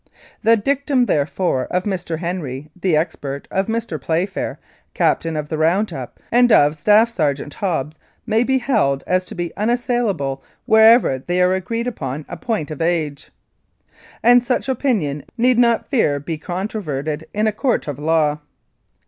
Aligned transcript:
The 0.41 0.57
dictum, 0.57 1.05
therefore, 1.05 1.65
of 1.67 1.83
Mr. 1.83 2.17
Henry, 2.17 2.71
the 2.81 2.95
expert, 2.97 3.47
of 3.51 3.67
Mr. 3.67 4.01
Playfair, 4.01 4.57
captain 4.95 5.37
of 5.37 5.47
the 5.49 5.59
round 5.59 5.93
up, 5.93 6.19
and 6.31 6.51
of 6.51 6.75
Staff 6.75 7.07
Sergeant 7.11 7.53
Hobbs 7.53 7.99
may 8.25 8.43
be 8.43 8.57
held 8.57 9.03
as 9.05 9.27
to 9.27 9.35
be 9.35 9.55
unassailable 9.55 10.41
wherever 10.65 11.19
they 11.19 11.39
are 11.39 11.53
agreed 11.53 11.85
upon 11.85 12.25
a 12.27 12.35
point 12.35 12.71
of 12.71 12.81
age, 12.81 13.29
and 14.23 14.43
such 14.43 14.67
opinion 14.67 15.23
need 15.37 15.59
not 15.59 15.87
fear 15.91 16.17
to 16.17 16.25
be 16.25 16.39
controverted 16.39 17.27
in 17.31 17.45
a 17.45 17.51
court 17.53 17.87
of 17.87 17.99
law. 17.99 18.39